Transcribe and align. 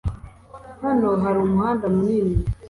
Hano 0.83 1.09
hari 1.23 1.37
umuhanda 1.45 1.85
munini 1.95 2.35